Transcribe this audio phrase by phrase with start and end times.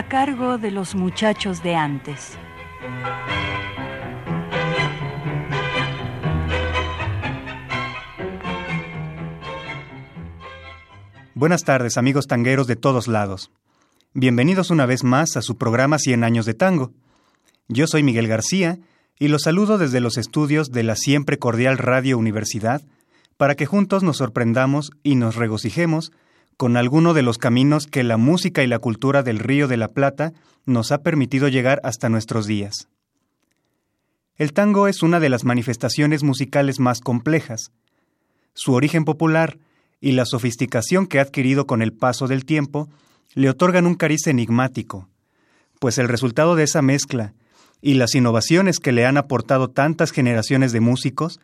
[0.00, 2.38] A cargo de los muchachos de antes.
[11.34, 13.50] Buenas tardes, amigos tangueros de todos lados.
[14.14, 16.92] Bienvenidos una vez más a su programa 100 años de tango.
[17.68, 18.78] Yo soy Miguel García
[19.18, 22.80] y los saludo desde los estudios de la siempre cordial Radio Universidad
[23.36, 26.10] para que juntos nos sorprendamos y nos regocijemos
[26.60, 29.88] con alguno de los caminos que la música y la cultura del Río de la
[29.88, 30.34] Plata
[30.66, 32.86] nos ha permitido llegar hasta nuestros días.
[34.36, 37.72] El tango es una de las manifestaciones musicales más complejas.
[38.52, 39.56] Su origen popular
[40.02, 42.90] y la sofisticación que ha adquirido con el paso del tiempo
[43.32, 45.08] le otorgan un cariz enigmático,
[45.78, 47.32] pues el resultado de esa mezcla
[47.80, 51.40] y las innovaciones que le han aportado tantas generaciones de músicos,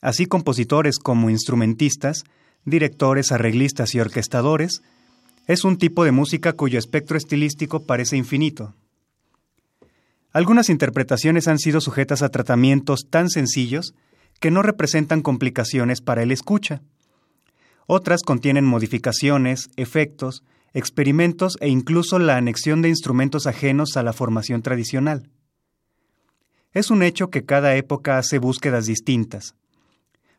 [0.00, 2.24] así compositores como instrumentistas,
[2.66, 4.82] directores, arreglistas y orquestadores,
[5.46, 8.74] es un tipo de música cuyo espectro estilístico parece infinito.
[10.32, 13.94] Algunas interpretaciones han sido sujetas a tratamientos tan sencillos
[14.40, 16.82] que no representan complicaciones para el escucha.
[17.86, 20.42] Otras contienen modificaciones, efectos,
[20.74, 25.30] experimentos e incluso la anexión de instrumentos ajenos a la formación tradicional.
[26.72, 29.54] Es un hecho que cada época hace búsquedas distintas.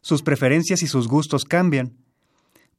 [0.01, 1.95] Sus preferencias y sus gustos cambian,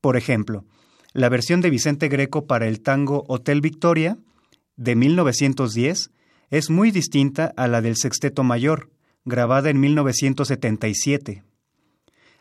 [0.00, 0.64] por ejemplo,
[1.12, 4.18] la versión de Vicente Greco para el tango Hotel Victoria,
[4.76, 6.10] de 1910,
[6.50, 8.90] es muy distinta a la del Sexteto Mayor,
[9.24, 11.44] grabada en 1977.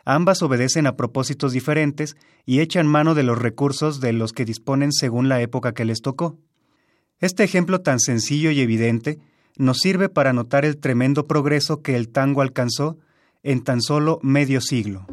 [0.04, 4.92] Ambas obedecen a propósitos diferentes y echan mano de los recursos de los que disponen
[4.92, 6.38] según la época que les tocó.
[7.20, 9.18] Este ejemplo tan sencillo y evidente
[9.56, 12.96] nos sirve para notar el tremendo progreso que el tango alcanzó
[13.42, 15.06] en tan solo medio siglo.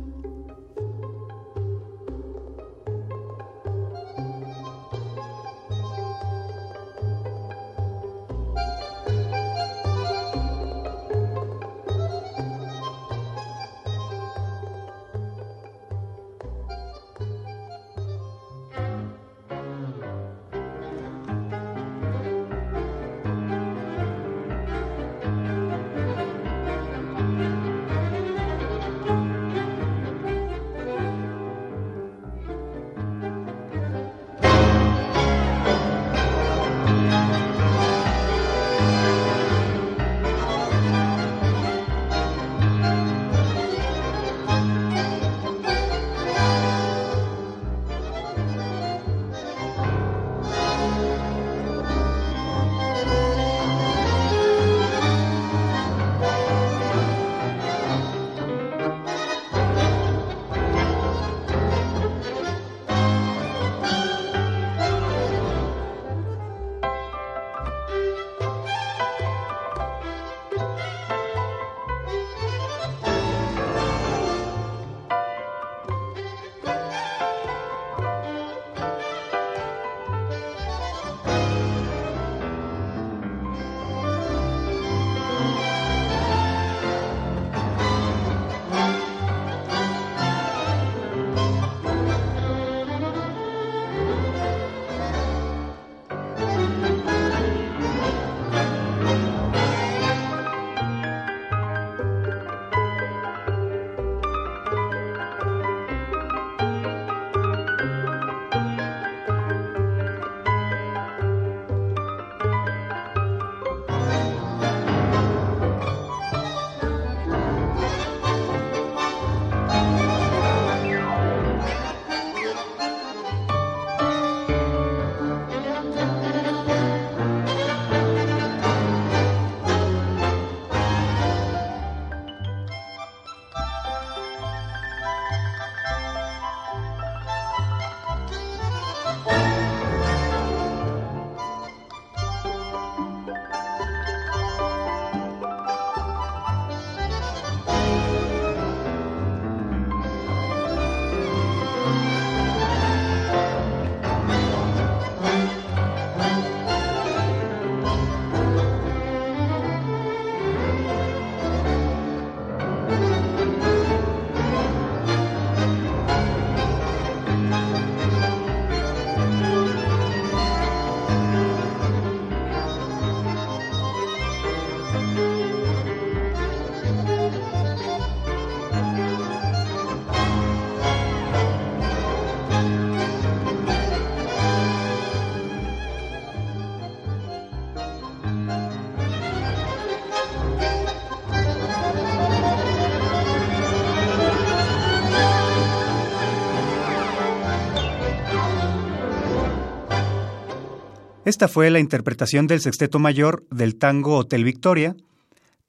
[201.26, 204.96] Esta fue la interpretación del sexteto mayor del tango Hotel Victoria,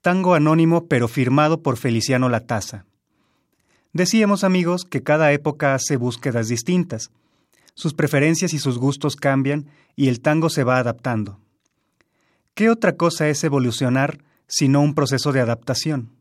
[0.01, 2.85] tango anónimo pero firmado por Feliciano Lataza.
[3.91, 7.09] Decíamos amigos que cada época hace búsquedas distintas.
[7.73, 9.65] Sus preferencias y sus gustos cambian
[9.95, 11.39] y el tango se va adaptando.
[12.53, 16.11] ¿Qué otra cosa es evolucionar sino un proceso de adaptación?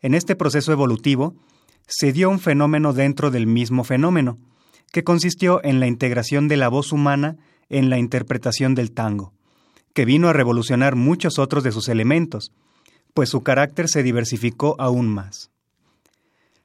[0.00, 1.34] En este proceso evolutivo
[1.88, 4.38] se dio un fenómeno dentro del mismo fenómeno,
[4.92, 7.38] que consistió en la integración de la voz humana
[7.68, 9.32] en la interpretación del tango,
[9.92, 12.52] que vino a revolucionar muchos otros de sus elementos,
[13.14, 15.50] pues su carácter se diversificó aún más.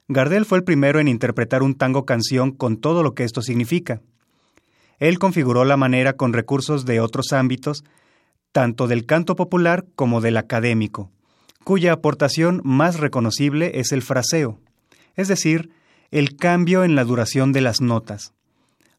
[0.08, 4.00] Gardel fue el primero en interpretar un tango canción con todo lo que esto significa.
[4.98, 7.84] Él configuró la manera con recursos de otros ámbitos,
[8.50, 11.12] tanto del canto popular como del académico,
[11.62, 14.58] cuya aportación más reconocible es el fraseo,
[15.14, 15.70] es decir,
[16.10, 18.34] el cambio en la duración de las notas,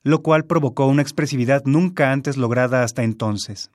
[0.03, 3.71] lo cual provocó una expresividad nunca antes lograda hasta entonces.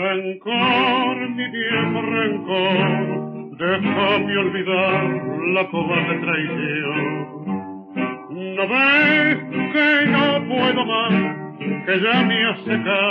[0.00, 5.04] Rencor, mi viejo rencor, déjame olvidar
[5.54, 7.28] la cobarde traición.
[8.56, 9.38] ¿No ves
[9.72, 11.14] que no puedo más,
[11.86, 13.07] que ya me has secado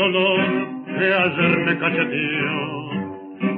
[0.00, 0.40] dolor
[0.86, 2.90] que ayer me cacheteó.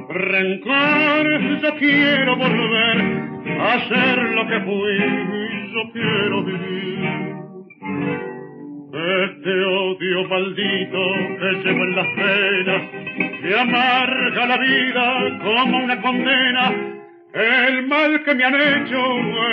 [0.09, 2.97] Rencor, yo quiero volver
[3.59, 4.97] a ser lo que fui,
[5.73, 7.33] yo quiero vivir.
[8.93, 11.03] Este odio maldito
[11.39, 12.81] que llevo en las venas,
[13.41, 16.71] que amarga la vida como una condena,
[17.33, 18.99] el mal que me han hecho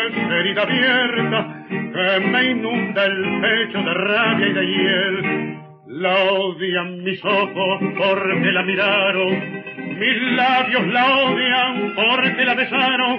[0.06, 5.59] es herida abierta que me inunda el pecho de rabia y de hiel.
[5.92, 9.64] La odian mis ojos porque la miraron,
[9.98, 13.18] mis labios la odian porque la besaron,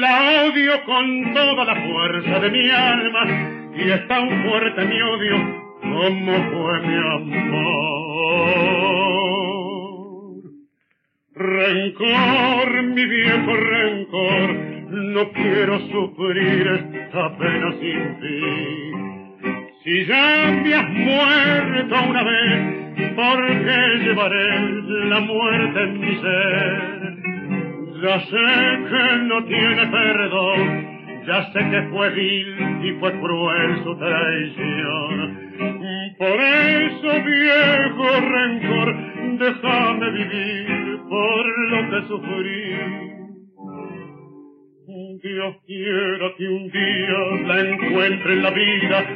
[0.00, 5.36] la odio con toda la fuerza de mi alma y es tan fuerte mi odio
[5.82, 7.60] como fue mi amor.
[11.34, 14.54] Rencor, mi viejo rencor,
[14.88, 18.89] no quiero sufrir esta pena sin fin.
[19.90, 24.60] Si ya me has muerto una vez, ¿por qué llevaré
[25.08, 27.16] la muerte en mi ser?
[28.00, 30.86] Ya sé que no tiene perdón,
[31.26, 35.38] ya sé que fue vil y fue cruel su traición.
[36.18, 38.96] Por eso, viejo rencor,
[39.40, 43.10] déjame vivir por lo que sufrí.
[45.22, 49.06] Dios quiera que un día la encuentre en la vida,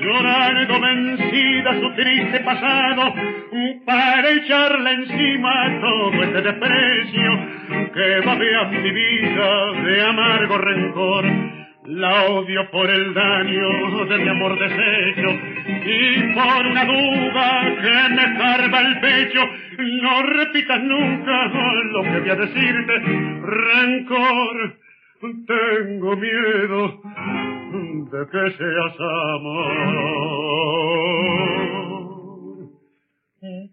[0.00, 3.14] llorando vencida su triste pasado,
[3.84, 7.58] para echarle encima todo este desprecio
[7.92, 11.24] que babea mi vida de amargo rencor.
[11.84, 15.30] La odio por el daño de mi amor deshecho
[15.86, 19.40] y por una duda que me carga el pecho.
[19.78, 21.46] No repitas nunca
[21.92, 22.92] lo que voy a decirte,
[23.42, 24.78] rencor
[25.20, 27.00] tengo miedo
[28.10, 30.38] de que seas amor.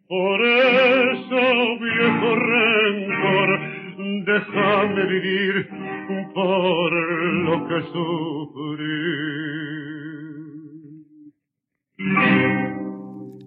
[0.07, 1.41] Por eso,
[1.79, 3.49] viejo rencor,
[4.25, 5.69] déjame vivir
[6.33, 9.25] por lo que sufrí.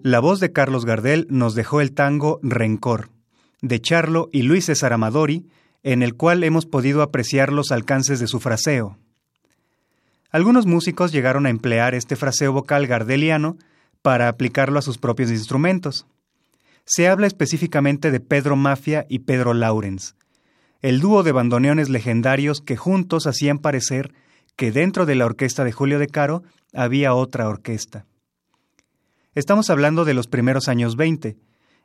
[0.03, 3.09] La voz de Carlos Gardel nos dejó el tango Rencor,
[3.61, 5.49] de Charlo y Luis César Amadori,
[5.83, 8.97] en el cual hemos podido apreciar los alcances de su fraseo.
[10.31, 13.57] Algunos músicos llegaron a emplear este fraseo vocal gardeliano
[14.01, 16.05] para aplicarlo a sus propios instrumentos.
[16.85, 20.15] Se habla específicamente de Pedro Mafia y Pedro Laurens,
[20.81, 24.13] el dúo de bandoneones legendarios que juntos hacían parecer
[24.55, 26.43] que dentro de la orquesta de Julio de Caro
[26.73, 28.05] había otra orquesta.
[29.33, 31.37] Estamos hablando de los primeros años 20,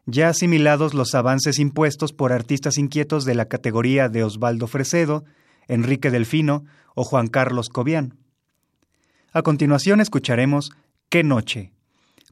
[0.06, 5.24] ya asimilados los avances impuestos por artistas inquietos de la categoría de Osvaldo Fresedo,
[5.68, 8.16] Enrique Delfino o Juan Carlos Cobian.
[9.32, 10.70] A continuación escucharemos
[11.08, 11.72] Qué noche,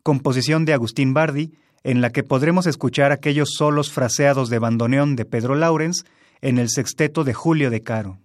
[0.02, 1.52] composición de Agustín Bardi,
[1.84, 6.04] en la que podremos escuchar aquellos solos fraseados de bandoneón de Pedro Laurens
[6.40, 8.18] en el sexteto de Julio de Caro.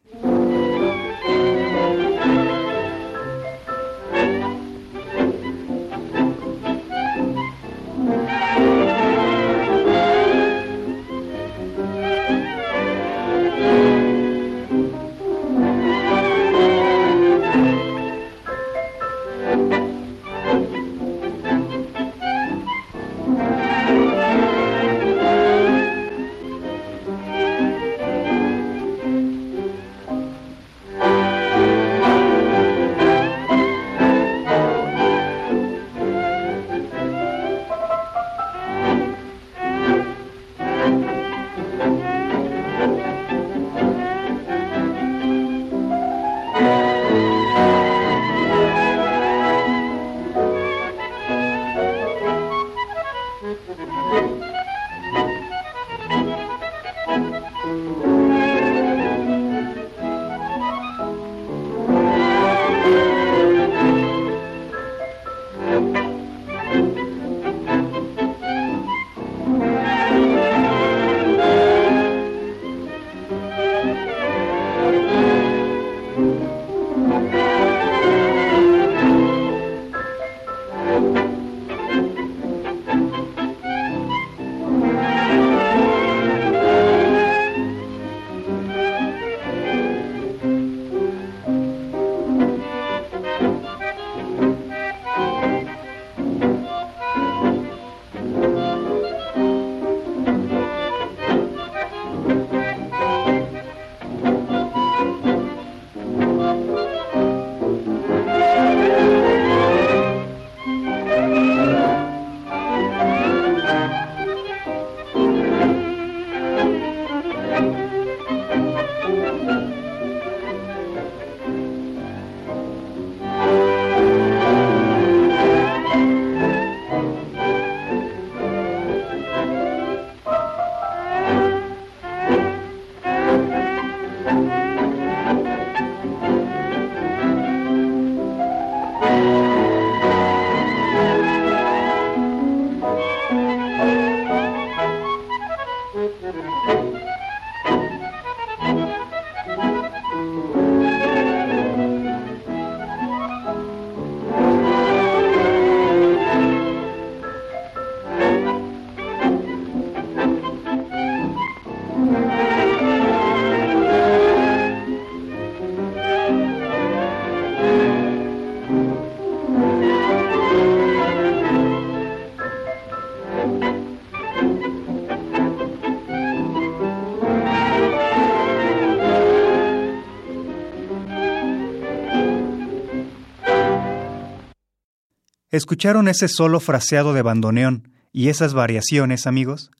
[185.57, 189.71] ¿Escucharon ese solo fraseado de bandoneón y esas variaciones, amigos?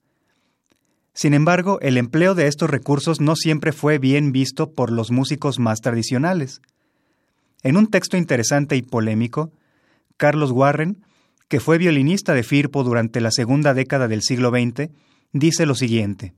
[1.14, 5.60] Sin embargo, el empleo de estos recursos no siempre fue bien visto por los músicos
[5.60, 6.62] más tradicionales.
[7.62, 9.52] En un texto interesante y polémico,
[10.16, 11.04] Carlos Warren,
[11.46, 14.90] que fue violinista de Firpo durante la segunda década del siglo XX,
[15.32, 16.34] dice lo siguiente.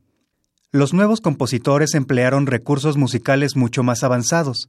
[0.71, 4.69] Los nuevos compositores emplearon recursos musicales mucho más avanzados,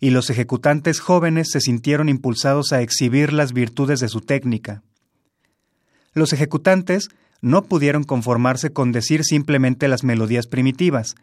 [0.00, 4.82] y los ejecutantes jóvenes se sintieron impulsados a exhibir las virtudes de su técnica.
[6.12, 7.08] Los ejecutantes
[7.40, 11.14] no pudieron conformarse con decir simplemente las melodías primitivas,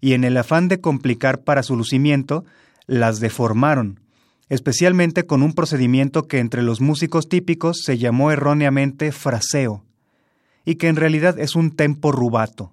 [0.00, 2.44] y en el afán de complicar para su lucimiento,
[2.86, 4.00] las deformaron,
[4.48, 9.84] especialmente con un procedimiento que entre los músicos típicos se llamó erróneamente fraseo,
[10.64, 12.72] y que en realidad es un tempo rubato.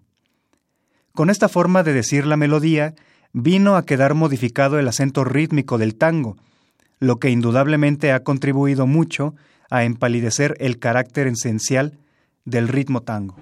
[1.13, 2.93] Con esta forma de decir la melodía,
[3.37, 6.37] vino a quedar modificado el acento rítmico del tango,
[6.99, 9.35] lo que indudablemente ha contribuido mucho
[9.69, 11.97] a empalidecer el carácter esencial
[12.45, 13.35] del ritmo tango.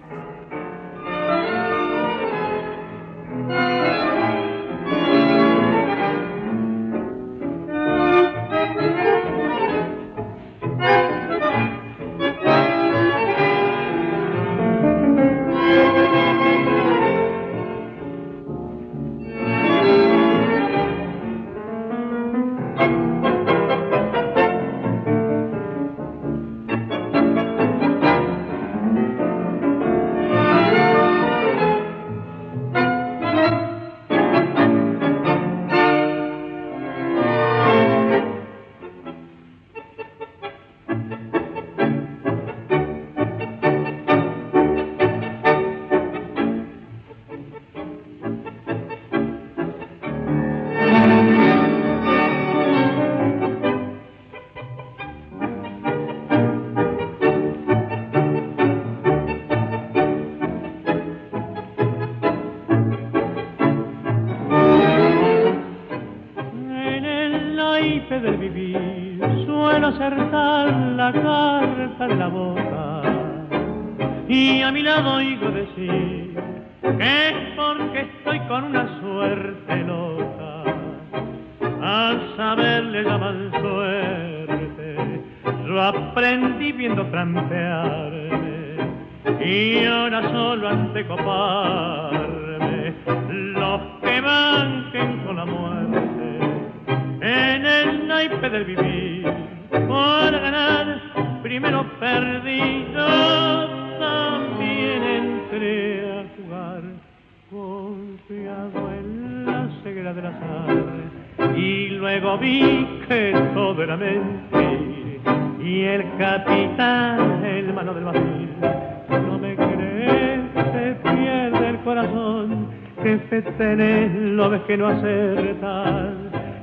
[124.92, 125.58] Ves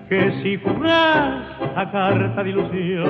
[0.08, 3.10] que si juras la carta de ilusión,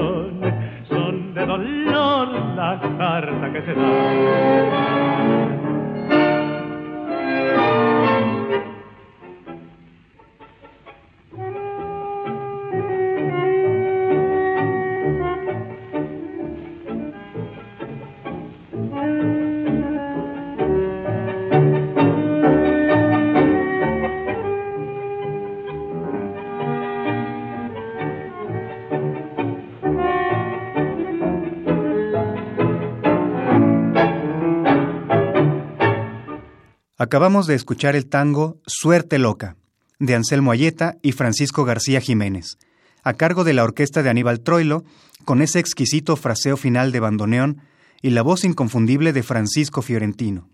[37.10, 39.56] Acabamos de escuchar el tango Suerte Loca,
[39.98, 42.56] de Anselmo Ayeta y Francisco García Jiménez,
[43.02, 44.84] a cargo de la orquesta de Aníbal Troilo,
[45.24, 47.62] con ese exquisito fraseo final de bandoneón
[48.00, 50.48] y la voz inconfundible de Francisco Fiorentino.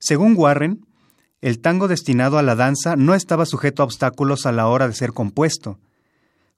[0.00, 0.84] Según Warren,
[1.40, 4.94] el tango destinado a la danza no estaba sujeto a obstáculos a la hora de
[4.94, 5.78] ser compuesto.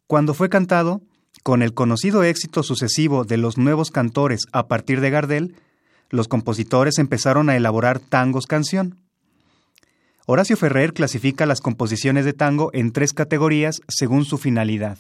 [0.06, 1.02] Cuando fue cantado,
[1.42, 5.54] con el conocido éxito sucesivo de los nuevos cantores a partir de Gardel,
[6.10, 8.98] los compositores empezaron a elaborar tangos canción.
[10.26, 14.98] Horacio Ferrer clasifica las composiciones de tango en tres categorías según su finalidad.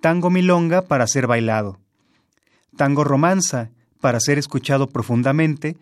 [0.00, 1.78] Tango milonga para ser bailado,
[2.76, 5.76] tango romanza para ser escuchado profundamente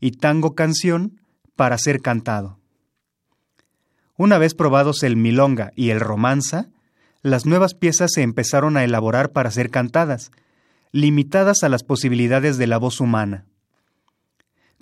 [0.00, 1.20] y tango canción
[1.56, 2.58] para ser cantado.
[4.16, 6.68] Una vez probados el milonga y el romanza,
[7.22, 10.30] las nuevas piezas se empezaron a elaborar para ser cantadas,
[10.92, 13.46] limitadas a las posibilidades de la voz humana.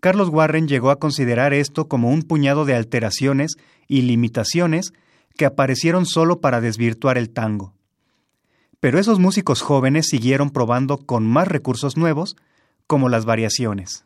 [0.00, 3.56] Carlos Warren llegó a considerar esto como un puñado de alteraciones
[3.88, 4.92] y limitaciones
[5.36, 7.74] que aparecieron solo para desvirtuar el tango.
[8.80, 12.36] Pero esos músicos jóvenes siguieron probando con más recursos nuevos,
[12.86, 14.04] como las variaciones.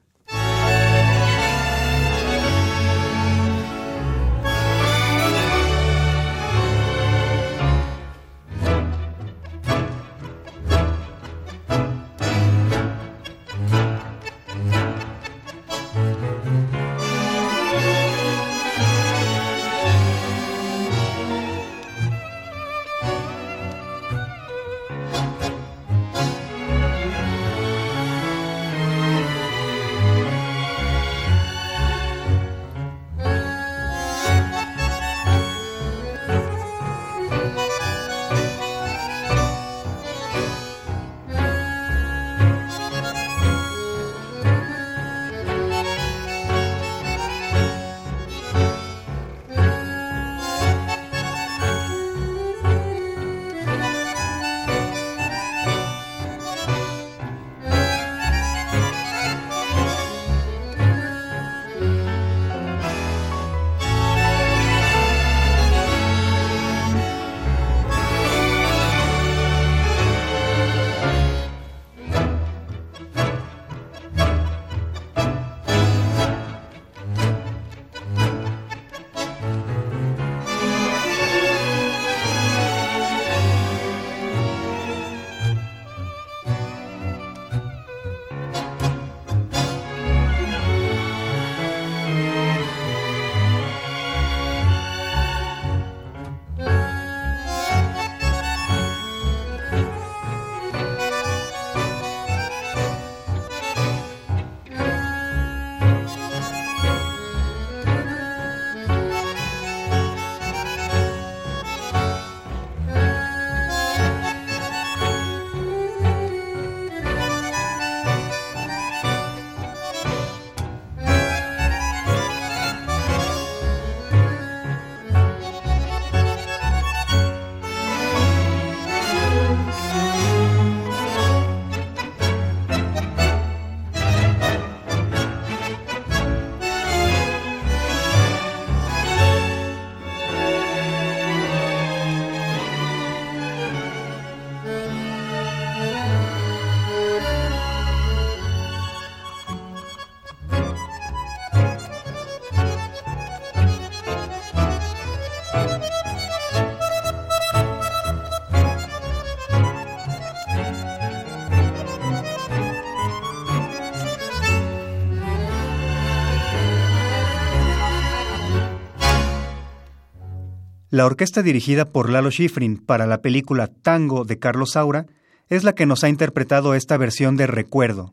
[170.92, 175.06] La orquesta dirigida por Lalo Schifrin para la película Tango de Carlos Saura
[175.48, 178.12] es la que nos ha interpretado esta versión de Recuerdo,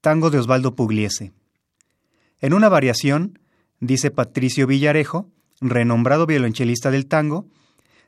[0.00, 1.32] tango de Osvaldo Pugliese.
[2.38, 3.40] En una variación,
[3.80, 5.28] dice Patricio Villarejo,
[5.60, 7.48] renombrado violonchelista del tango,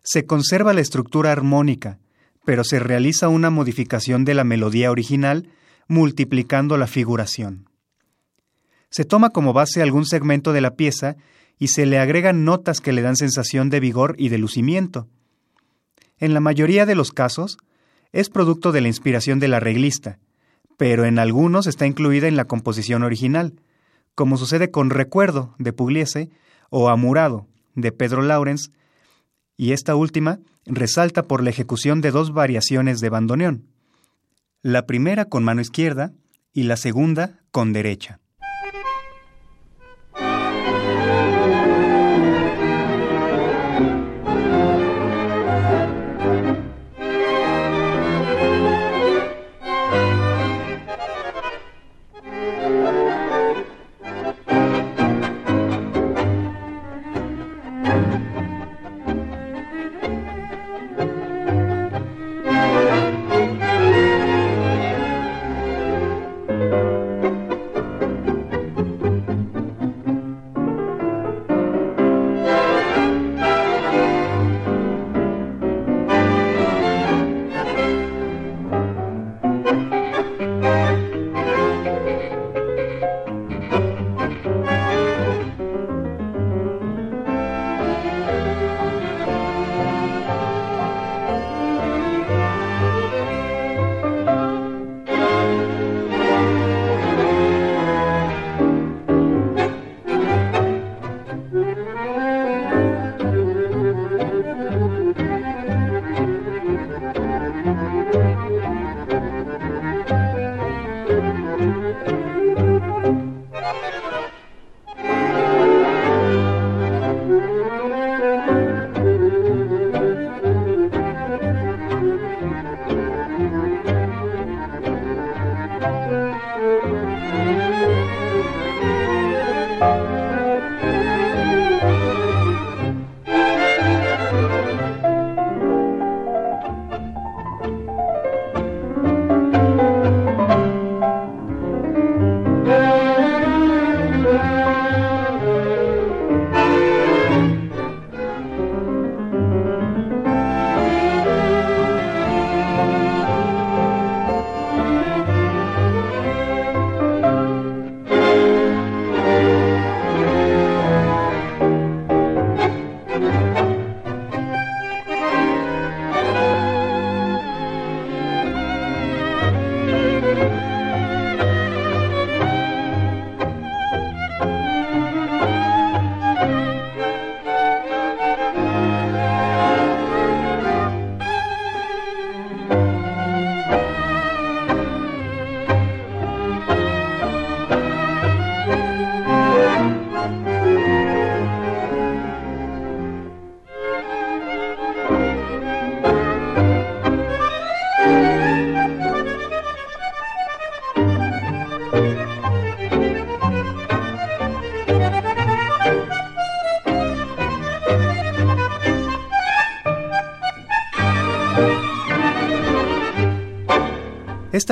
[0.05, 1.99] se conserva la estructura armónica,
[2.45, 5.49] pero se realiza una modificación de la melodía original
[5.89, 7.69] multiplicando la figuración.
[8.89, 11.17] Se toma como base algún segmento de la pieza
[11.62, 15.07] y se le agregan notas que le dan sensación de vigor y de lucimiento.
[16.18, 17.57] En la mayoría de los casos,
[18.11, 20.18] es producto de la inspiración del arreglista,
[20.77, 23.55] pero en algunos está incluida en la composición original,
[24.16, 26.31] como sucede con Recuerdo de Pugliese
[26.68, 27.46] o Amurado
[27.77, 28.72] de Pedro Laurens,
[29.57, 33.68] y esta última resalta por la ejecución de dos variaciones de bandoneón,
[34.62, 36.11] la primera con mano izquierda
[36.53, 38.18] y la segunda con derecha.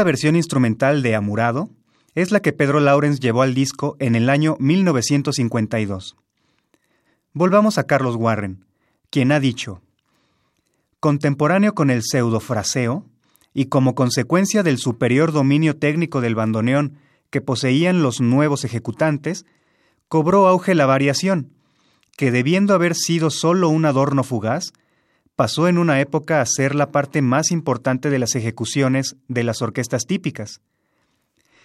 [0.01, 1.69] Esta versión instrumental de Amurado
[2.15, 6.17] es la que Pedro Laurens llevó al disco en el año 1952.
[7.35, 8.65] Volvamos a Carlos Warren,
[9.11, 9.83] quien ha dicho,
[11.01, 13.05] contemporáneo con el pseudofraseo,
[13.53, 16.97] y como consecuencia del superior dominio técnico del bandoneón
[17.29, 19.45] que poseían los nuevos ejecutantes,
[20.09, 21.53] cobró auge la variación,
[22.17, 24.73] que debiendo haber sido solo un adorno fugaz,
[25.41, 29.63] pasó en una época a ser la parte más importante de las ejecuciones de las
[29.63, 30.61] orquestas típicas.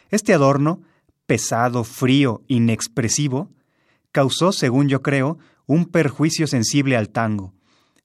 [0.09, 0.79] Este adorno,
[1.25, 3.49] pesado, frío, inexpresivo,
[4.13, 7.53] causó, según yo creo, un perjuicio sensible al tango,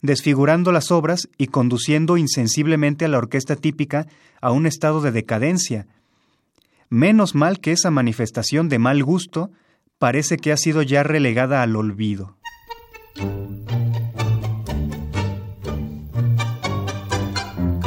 [0.03, 4.09] desfigurando las obras y conduciendo insensiblemente a la orquesta típica
[4.41, 5.87] a un estado de decadencia.
[6.89, 9.53] Menos mal que esa manifestación de mal gusto
[10.01, 12.39] parece que ha sido ya relegada al olvido.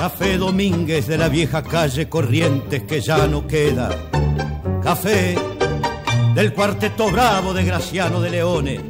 [0.04, 3.90] Café Domínguez de la vieja calle Corrientes que ya no queda.
[4.84, 5.34] Café
[6.36, 8.82] del cuarteto bravo de Graciano de Leone.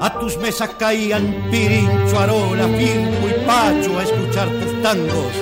[0.00, 5.34] A tus mesas caían Pirincho, Arola, Firmo y Pacho a escuchar tus tangos.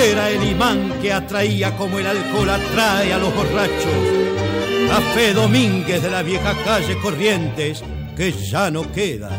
[0.00, 4.88] Era el imán que atraía como el alcohol atrae a los borrachos.
[4.88, 7.82] Café Domínguez de la vieja calle Corrientes,
[8.16, 9.36] que ya no queda.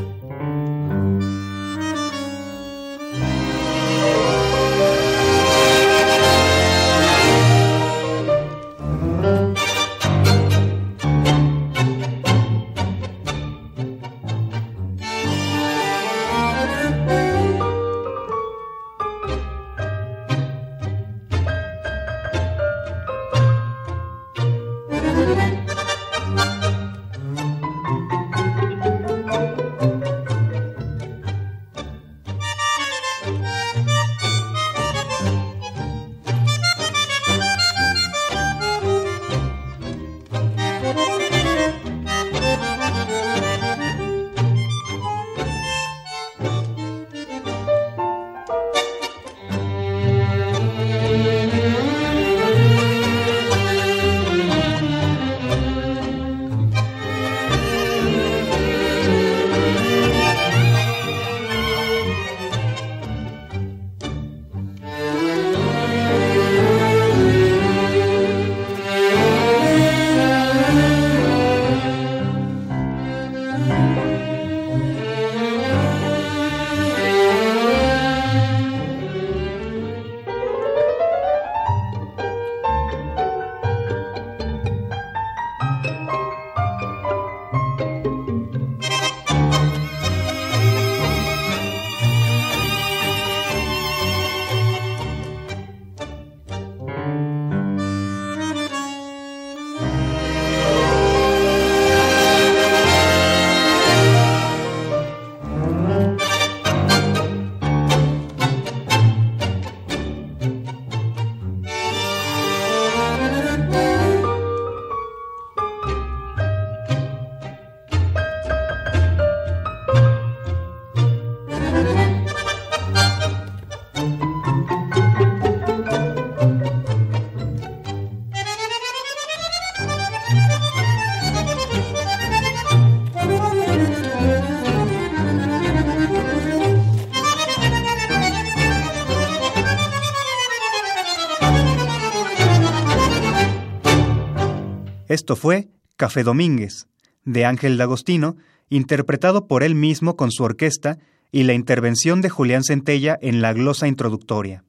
[145.12, 146.88] Esto fue Café Domínguez,
[147.26, 148.38] de Ángel D'Agostino,
[148.70, 151.00] interpretado por él mismo con su orquesta
[151.34, 154.64] y la intervención de Julián Centella en la glosa introductoria.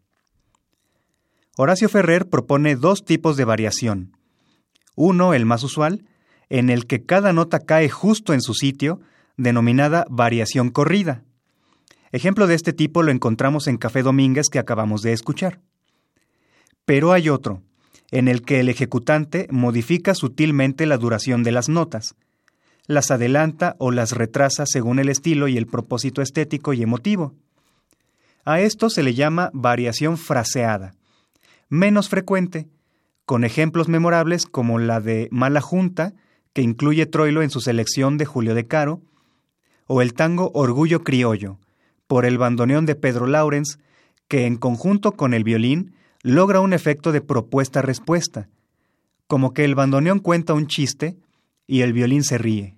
[1.56, 4.16] Horacio Ferrer propone dos tipos de variación.
[4.96, 6.06] Uno, el más usual,
[6.48, 9.00] en el que cada nota cae justo en su sitio,
[9.36, 11.22] denominada variación corrida.
[12.10, 15.60] Ejemplo de este tipo lo encontramos en Café Domínguez que acabamos de escuchar.
[16.84, 17.62] Pero hay otro,
[18.12, 22.14] en el que el ejecutante modifica sutilmente la duración de las notas,
[22.86, 27.34] las adelanta o las retrasa según el estilo y el propósito estético y emotivo.
[28.44, 30.94] A esto se le llama variación fraseada,
[31.70, 32.68] menos frecuente,
[33.24, 36.12] con ejemplos memorables como la de Mala Junta,
[36.52, 39.00] que incluye Troilo en su selección de Julio de Caro,
[39.86, 41.58] o el tango Orgullo Criollo,
[42.06, 43.78] por el bandoneón de Pedro Laurens,
[44.28, 48.48] que en conjunto con el violín logra un efecto de propuesta-respuesta,
[49.26, 51.16] como que el bandoneón cuenta un chiste
[51.66, 52.76] y el violín se ríe.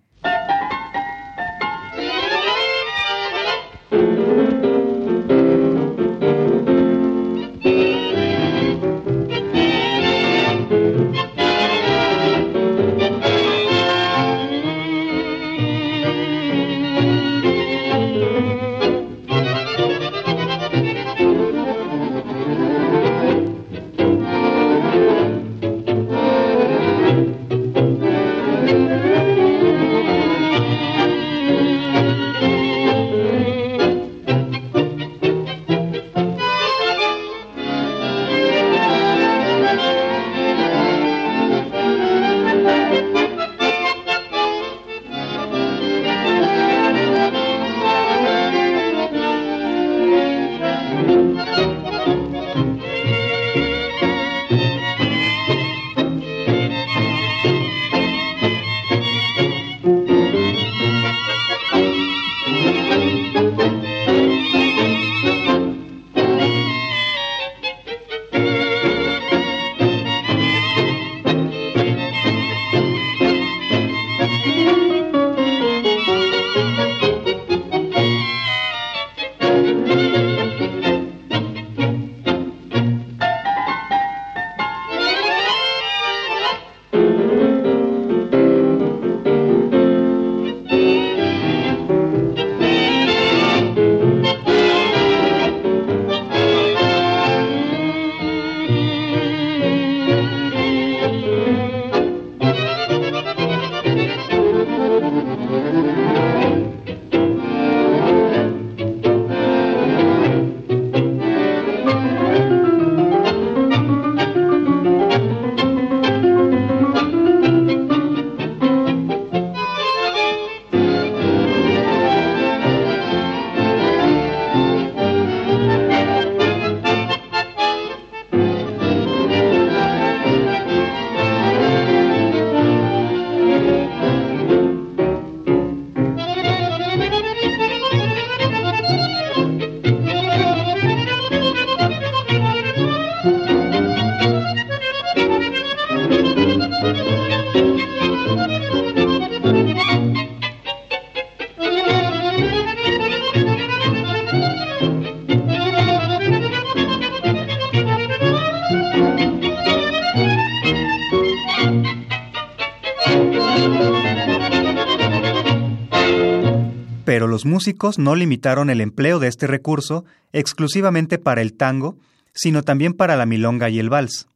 [167.46, 171.96] Músicos no limitaron el empleo de este recurso exclusivamente para el tango,
[172.32, 174.26] sino también para la milonga y el vals.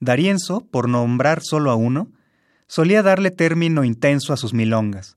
[0.00, 2.08] Darienzo, por nombrar solo a uno,
[2.66, 5.16] solía darle término intenso a sus milongas,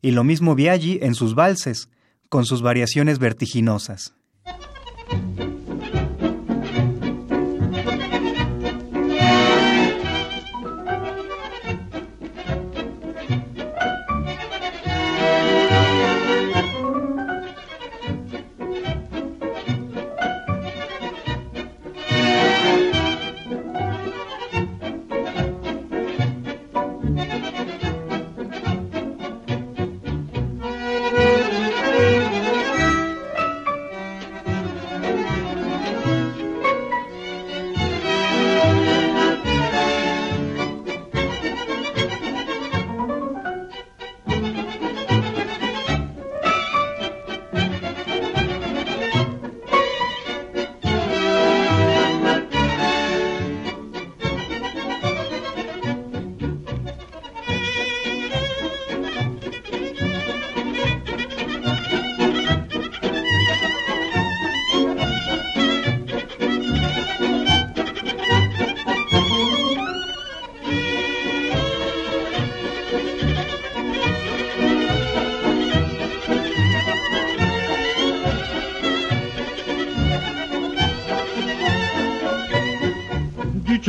[0.00, 1.88] y lo mismo Biaggi en sus valses,
[2.28, 4.14] con sus variaciones vertiginosas.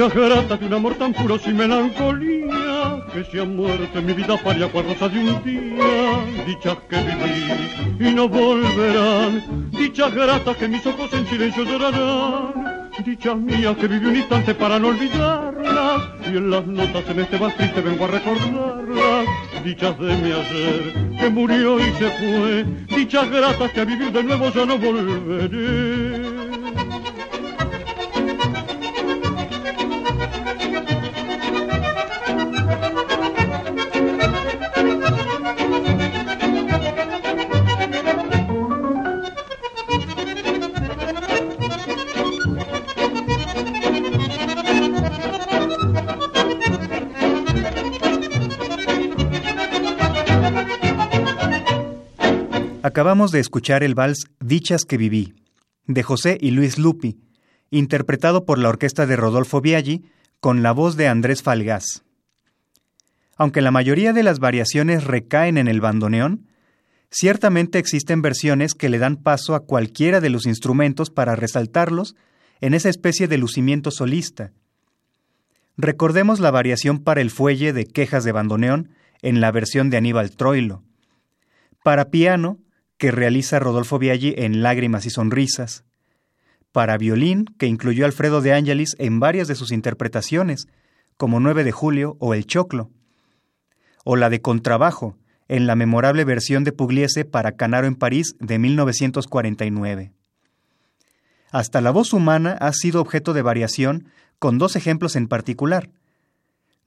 [0.03, 4.11] Dicha grata de un amor tan puro sin melancolía, que se ha muerto en mi
[4.11, 6.45] vida paria cual rosa de un día.
[6.45, 12.91] Dichas que viví y no volverán, dichas gratas que mis ojos en silencio llorarán.
[13.05, 17.37] Dichas mías que viví un instante para no olvidarlas, y en las notas en este
[17.37, 19.25] vals triste vengo a recordarlas.
[19.63, 24.21] Dichas de mi ayer, que murió y se fue, dichas gratas que a vivir de
[24.21, 26.12] nuevo ya no volveré.
[53.31, 55.33] De escuchar el vals Dichas que viví,
[55.87, 57.21] de José y Luis Lupi,
[57.71, 60.03] interpretado por la orquesta de Rodolfo Biaggi
[60.41, 62.03] con la voz de Andrés Falgás.
[63.37, 66.47] Aunque la mayoría de las variaciones recaen en el bandoneón,
[67.09, 72.15] ciertamente existen versiones que le dan paso a cualquiera de los instrumentos para resaltarlos
[72.59, 74.51] en esa especie de lucimiento solista.
[75.77, 78.89] Recordemos la variación para el fuelle de Quejas de bandoneón
[79.21, 80.83] en la versión de Aníbal Troilo.
[81.83, 82.59] Para piano,
[83.03, 85.83] que realiza Rodolfo Biaggi en Lágrimas y Sonrisas,
[86.71, 90.69] para violín, que incluyó Alfredo de Angelis en varias de sus interpretaciones,
[91.17, 92.91] como 9 de Julio o El Choclo,
[94.05, 95.17] o la de contrabajo,
[95.49, 100.13] en la memorable versión de Pugliese para Canaro en París de 1949.
[101.51, 104.07] Hasta la voz humana ha sido objeto de variación
[104.39, 105.89] con dos ejemplos en particular.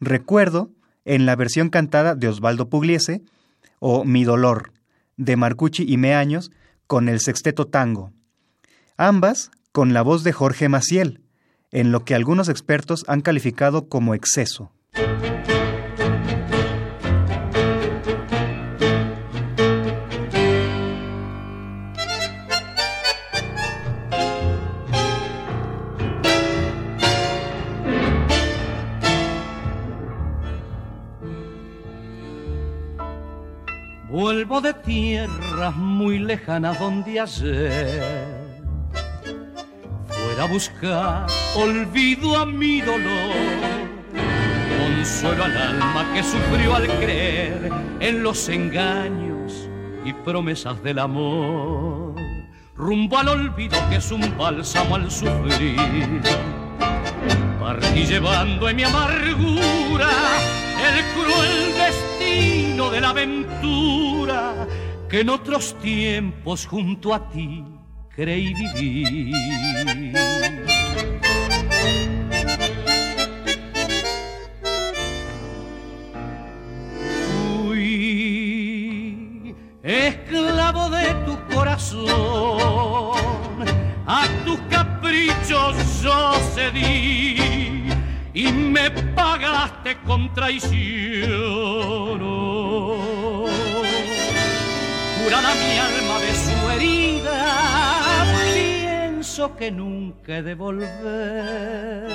[0.00, 0.70] Recuerdo
[1.04, 3.20] en la versión cantada de Osvaldo Pugliese
[3.80, 4.72] o Mi Dolor,
[5.16, 6.50] de Marcucci y Meaños
[6.86, 8.12] con el sexteto tango.
[8.96, 11.20] Ambas con la voz de Jorge Maciel,
[11.70, 14.72] en lo que algunos expertos han calificado como exceso.
[34.46, 38.02] De tierras muy lejanas donde ayer.
[40.06, 43.34] Fuera a buscar olvido a mi dolor,
[44.80, 47.70] consuelo al alma que sufrió al creer
[48.00, 49.68] en los engaños
[50.04, 52.14] y promesas del amor,
[52.76, 56.22] rumbo al olvido que es un bálsamo al sufrir.
[57.60, 60.08] Partí llevando en mi amargura
[60.78, 64.66] el cruel destino de la aventura
[65.08, 67.64] que en otros tiempos junto a ti
[68.14, 69.32] creí vivir.
[89.86, 92.18] amarte con traición.
[95.22, 98.24] Curada mi alma de su herida,
[98.54, 102.08] pienso que nunca he de volver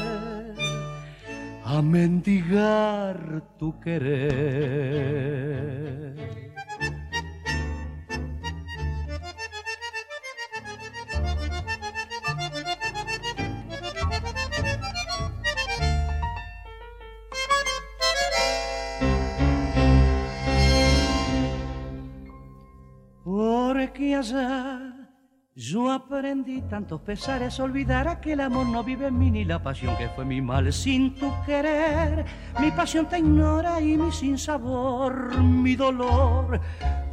[1.65, 5.21] a mendigar tu querer.
[24.21, 24.93] Allá
[25.55, 29.97] yo aprendí tantos pesares, olvidar que el amor no vive en mí ni la pasión
[29.97, 32.23] que fue mi mal sin tu querer.
[32.59, 36.61] Mi pasión te ignora y mi sinsabor, mi dolor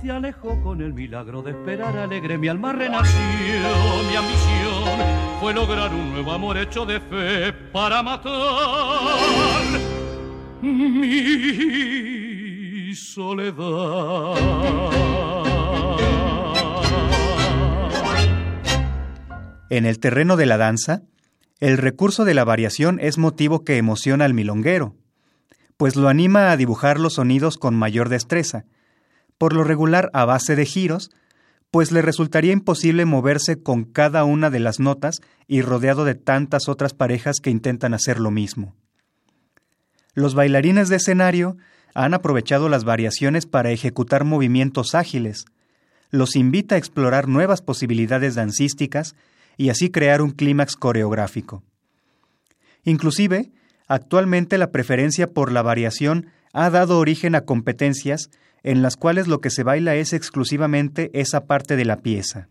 [0.02, 2.36] te alejó con el milagro de esperar alegre.
[2.36, 3.18] Mi alma renació,
[4.06, 4.98] mi ambición
[5.40, 9.64] fue lograr un nuevo amor hecho de fe para matar
[10.60, 11.64] mi
[12.94, 14.34] soledad.
[19.70, 21.02] En el terreno de la danza,
[21.60, 24.94] el recurso de la variación es motivo que emociona al milonguero,
[25.76, 28.64] pues lo anima a dibujar los sonidos con mayor destreza,
[29.36, 31.10] por lo regular a base de giros,
[31.70, 36.68] pues le resultaría imposible moverse con cada una de las notas y rodeado de tantas
[36.68, 38.74] otras parejas que intentan hacer lo mismo.
[40.14, 41.56] Los bailarines de escenario
[41.94, 45.44] han aprovechado las variaciones para ejecutar movimientos ágiles,
[46.10, 49.14] los invita a explorar nuevas posibilidades dancísticas
[49.58, 51.62] y así crear un clímax coreográfico.
[52.84, 53.50] Inclusive,
[53.86, 58.30] actualmente la preferencia por la variación ha dado origen a competencias
[58.62, 62.48] en las cuales lo que se baila es exclusivamente esa parte de la pieza.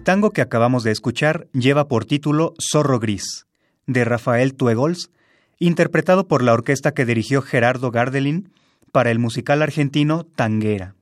[0.00, 3.46] El tango que acabamos de escuchar lleva por título Zorro Gris,
[3.86, 5.10] de Rafael Tuegols,
[5.58, 8.50] interpretado por la orquesta que dirigió Gerardo Gardelin
[8.92, 10.94] para el musical argentino Tanguera.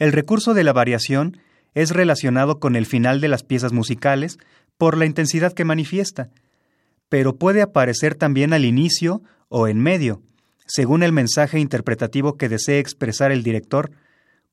[0.00, 1.38] El recurso de la variación
[1.72, 4.38] es relacionado con el final de las piezas musicales
[4.76, 6.30] por la intensidad que manifiesta,
[7.08, 10.20] pero puede aparecer también al inicio o en medio,
[10.66, 13.92] según el mensaje interpretativo que desee expresar el director,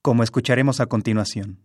[0.03, 1.57] como escucharemos a continuación.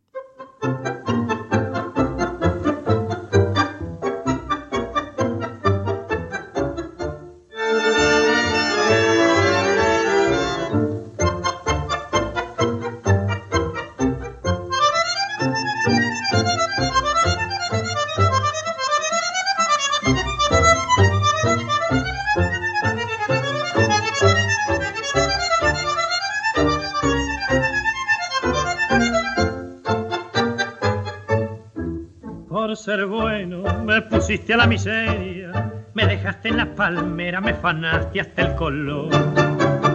[34.34, 35.52] Pusiste a la miseria,
[35.94, 39.08] me dejaste en la palmera, me fanaste hasta el color.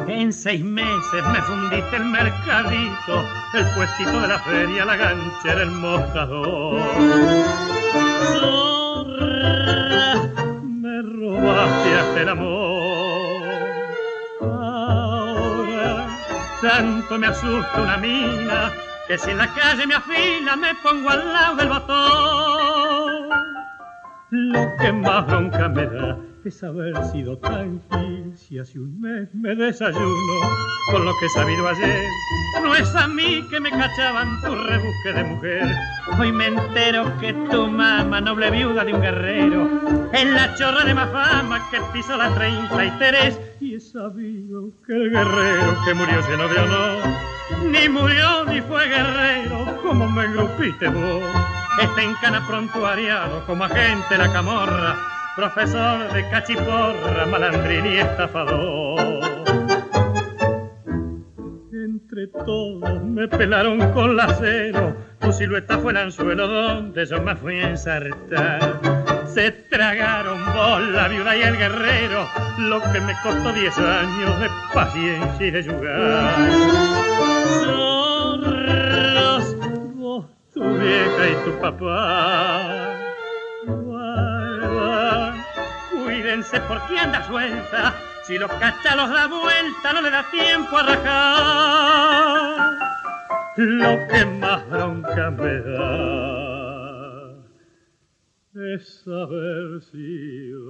[0.07, 5.71] En seis meses me fundiste el mercadito, el puestito de la feria, la ganchera, el
[5.71, 6.81] mostrador.
[8.39, 10.13] Zorra,
[10.63, 13.41] me robaste hasta el amor.
[14.39, 16.07] Ahora
[16.61, 18.71] tanto me asusta una mina
[19.05, 22.78] que si en la calle me afila me pongo al lado del botón.
[24.31, 29.27] Lo que más bronca me da es haber sido tan gil si hace un mes
[29.33, 30.39] me desayuno
[30.91, 32.05] con lo que he sabido ayer.
[32.61, 35.67] No es a mí que me cachaban tu rebusque de mujer.
[36.19, 40.93] Hoy me entero que tu mamá, noble viuda de un guerrero, es la chorra de
[40.93, 46.47] más fama que pisó la 33 y he sabido que el guerrero que murió lleno
[46.47, 47.03] de honor,
[47.71, 51.58] ni murió ni fue guerrero como me engrupiste vos.
[51.81, 55.09] Está en cana prontuariado como agente la camorra
[55.39, 58.99] profesor de cachiporra, malandrín y estafador.
[61.71, 67.37] Entre todos me pelaron con la cero, tu silueta fue el anzuelo donde yo me
[67.37, 68.81] fui a ensartar.
[69.33, 72.27] Se tragaron vos, la viuda y el guerrero,
[72.57, 75.63] lo que me costó diez años de paciencia y de.
[75.63, 75.85] Zorros,
[80.89, 82.89] vieja y tu papá
[85.91, 87.93] cuídense porque anda suelta.
[88.23, 92.77] Si los cachalos da vuelta, no le da tiempo a rajar.
[93.57, 96.09] Lo que más bronca me da
[98.75, 100.65] es haber sido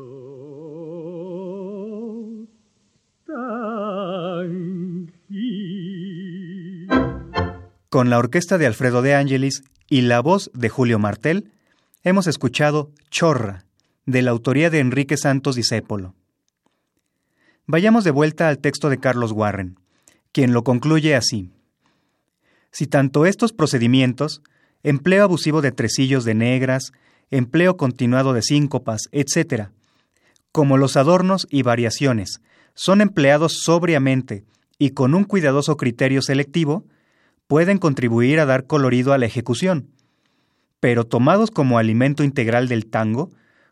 [3.26, 5.12] tan
[7.90, 11.52] Con la orquesta de Alfredo de Ángelis y la voz de Julio Martel,
[12.04, 13.66] hemos escuchado Chorra,
[14.06, 16.14] de la autoría de Enrique Santos Discépolo.
[17.66, 19.80] Vayamos de vuelta al texto de Carlos Warren,
[20.32, 21.50] quien lo concluye así.
[22.72, 24.44] Si tanto estos procedimientos,
[24.84, 26.92] empleo abusivo de tresillos de negras,
[27.32, 29.70] empleo continuado de síncopas, etc.,
[30.52, 32.40] como los adornos y variaciones,
[32.76, 34.44] son empleados sobriamente
[34.78, 36.86] y con un cuidadoso criterio selectivo,
[37.50, 39.90] pueden contribuir a dar colorido a la ejecución,
[40.80, 43.32] pero tomados como alimento integral del tango,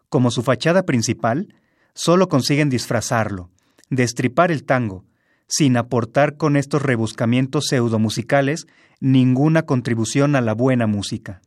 [0.10, 1.54] como su fachada principal,
[1.94, 3.52] solo consiguen disfrazarlo,
[3.92, 5.06] destripar el tango,
[5.48, 8.66] sin aportar con estos rebuscamientos pseudomusicales
[9.00, 11.42] ninguna contribución a la buena música.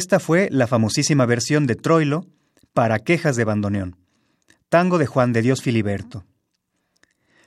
[0.00, 2.24] Esta fue la famosísima versión de Troilo
[2.72, 3.96] para quejas de bandoneón,
[4.70, 6.24] tango de Juan de Dios Filiberto.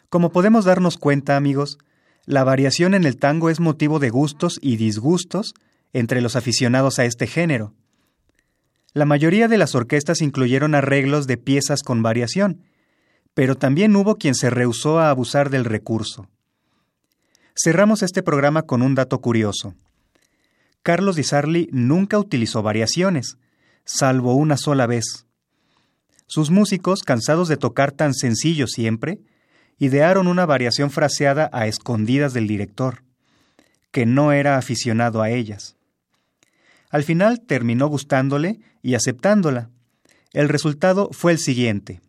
[0.07, 1.79] Como podemos darnos cuenta, amigos,
[2.27, 5.55] la variación en el tango es motivo de gustos y disgustos
[5.93, 7.73] entre los aficionados a este género.
[8.93, 12.61] La mayoría de las orquestas incluyeron arreglos de piezas con variación,
[13.33, 16.29] pero también hubo quien se rehusó a abusar del recurso.
[17.55, 19.73] Cerramos este programa con un dato curioso.
[20.83, 23.37] Carlos Di Sarli nunca utilizó variaciones,
[23.85, 25.25] salvo una sola vez.
[26.27, 29.19] Sus músicos, cansados de tocar tan sencillo siempre,
[29.77, 33.03] idearon una variación fraseada a escondidas del director,
[33.91, 35.77] que no era aficionado a ellas.
[36.89, 39.69] Al final terminó gustándole y aceptándola.
[40.33, 42.01] El resultado fue el siguiente.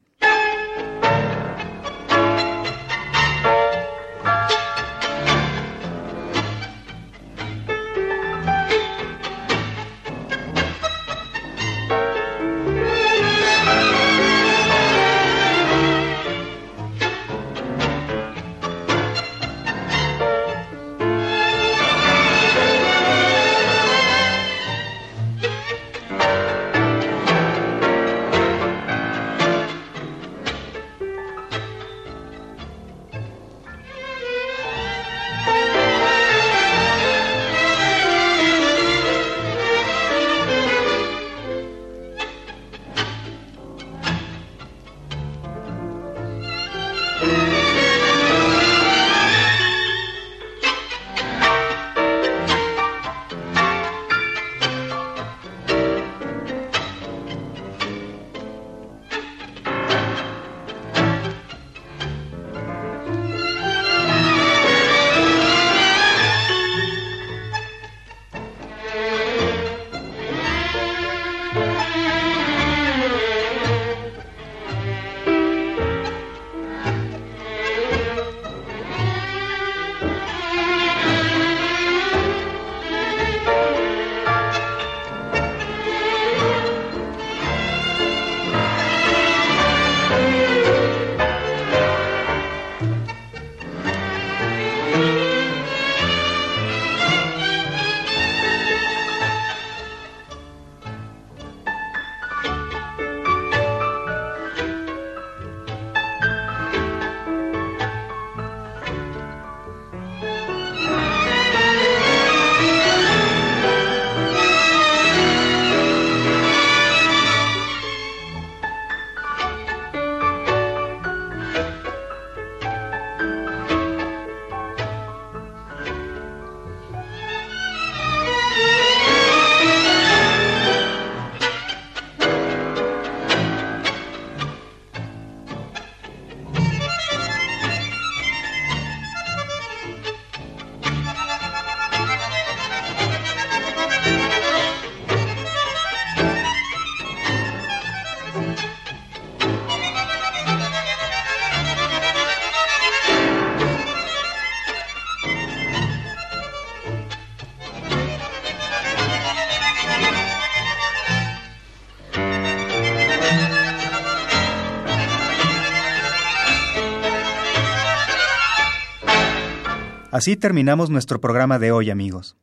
[170.25, 172.35] Así terminamos nuestro programa de hoy, amigos.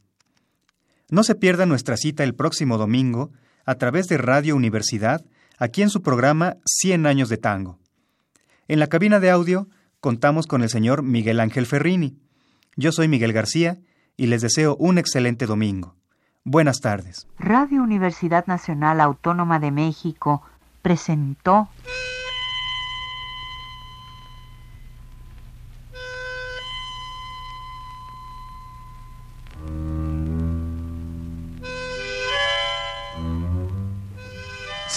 [1.09, 3.31] No se pierda nuestra cita el próximo domingo
[3.65, 5.25] a través de Radio Universidad
[5.63, 7.79] aquí en su programa 100 años de tango.
[8.67, 9.69] En la cabina de audio
[10.01, 12.17] contamos con el señor Miguel Ángel Ferrini.
[12.75, 13.79] Yo soy Miguel García
[14.17, 15.95] y les deseo un excelente domingo.
[16.43, 17.27] Buenas tardes.
[17.39, 20.41] Radio Universidad Nacional Autónoma de México
[20.81, 21.69] presentó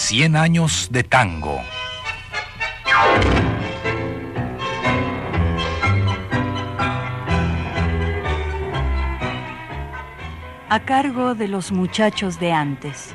[0.09, 1.59] Cien años de tango.
[10.69, 13.13] a cargo de los muchachos de antes.